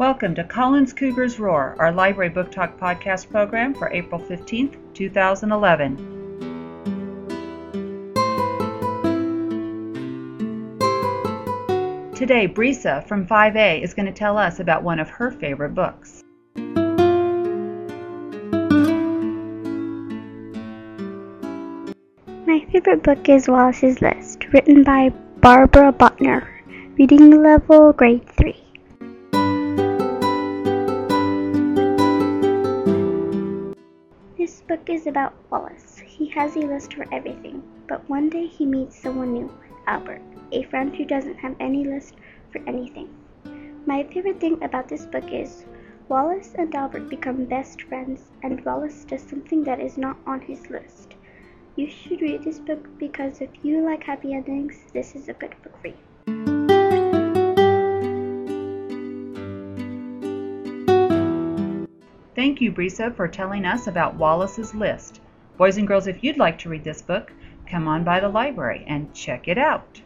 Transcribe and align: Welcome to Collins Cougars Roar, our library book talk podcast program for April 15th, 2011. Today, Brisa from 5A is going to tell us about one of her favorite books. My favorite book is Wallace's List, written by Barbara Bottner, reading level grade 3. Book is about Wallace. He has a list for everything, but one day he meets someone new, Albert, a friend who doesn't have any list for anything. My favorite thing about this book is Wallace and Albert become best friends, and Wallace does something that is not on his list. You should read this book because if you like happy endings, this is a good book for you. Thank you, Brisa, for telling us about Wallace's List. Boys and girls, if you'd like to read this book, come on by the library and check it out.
Welcome 0.00 0.34
to 0.36 0.44
Collins 0.44 0.94
Cougars 0.94 1.38
Roar, 1.38 1.76
our 1.78 1.92
library 1.92 2.30
book 2.30 2.50
talk 2.50 2.80
podcast 2.80 3.28
program 3.28 3.74
for 3.74 3.92
April 3.92 4.18
15th, 4.18 4.78
2011. 4.94 5.96
Today, 12.14 12.48
Brisa 12.48 13.06
from 13.06 13.26
5A 13.26 13.82
is 13.82 13.92
going 13.92 14.06
to 14.06 14.12
tell 14.12 14.38
us 14.38 14.58
about 14.58 14.82
one 14.82 14.98
of 15.00 15.10
her 15.10 15.30
favorite 15.32 15.74
books. 15.74 16.22
My 22.46 22.64
favorite 22.72 23.02
book 23.02 23.28
is 23.28 23.48
Wallace's 23.48 24.00
List, 24.00 24.46
written 24.54 24.82
by 24.82 25.10
Barbara 25.42 25.92
Bottner, 25.92 26.48
reading 26.96 27.42
level 27.42 27.92
grade 27.92 28.26
3. 28.38 28.69
Book 34.70 34.88
is 34.88 35.08
about 35.08 35.34
Wallace. 35.50 35.98
He 36.06 36.28
has 36.28 36.54
a 36.54 36.60
list 36.60 36.94
for 36.94 37.04
everything, 37.12 37.60
but 37.88 38.08
one 38.08 38.30
day 38.30 38.46
he 38.46 38.64
meets 38.64 38.96
someone 38.96 39.32
new, 39.32 39.52
Albert, 39.88 40.22
a 40.52 40.62
friend 40.62 40.94
who 40.94 41.04
doesn't 41.04 41.38
have 41.38 41.56
any 41.58 41.82
list 41.84 42.14
for 42.52 42.60
anything. 42.68 43.08
My 43.84 44.04
favorite 44.04 44.38
thing 44.38 44.62
about 44.62 44.88
this 44.88 45.06
book 45.06 45.32
is 45.32 45.64
Wallace 46.08 46.54
and 46.54 46.72
Albert 46.72 47.10
become 47.10 47.46
best 47.46 47.82
friends, 47.82 48.30
and 48.44 48.64
Wallace 48.64 49.02
does 49.02 49.24
something 49.24 49.64
that 49.64 49.80
is 49.80 49.98
not 49.98 50.18
on 50.24 50.40
his 50.40 50.70
list. 50.70 51.16
You 51.74 51.90
should 51.90 52.20
read 52.20 52.44
this 52.44 52.60
book 52.60 52.96
because 52.96 53.40
if 53.40 53.50
you 53.64 53.84
like 53.84 54.04
happy 54.04 54.34
endings, 54.34 54.84
this 54.92 55.16
is 55.16 55.28
a 55.28 55.32
good 55.32 55.56
book 55.64 55.76
for 55.82 55.88
you. 55.88 56.09
Thank 62.40 62.62
you, 62.62 62.72
Brisa, 62.72 63.14
for 63.14 63.28
telling 63.28 63.66
us 63.66 63.86
about 63.86 64.14
Wallace's 64.14 64.74
List. 64.74 65.20
Boys 65.58 65.76
and 65.76 65.86
girls, 65.86 66.06
if 66.06 66.24
you'd 66.24 66.38
like 66.38 66.56
to 66.60 66.70
read 66.70 66.84
this 66.84 67.02
book, 67.02 67.30
come 67.66 67.86
on 67.86 68.02
by 68.02 68.18
the 68.18 68.30
library 68.30 68.82
and 68.86 69.12
check 69.12 69.46
it 69.46 69.58
out. 69.58 70.00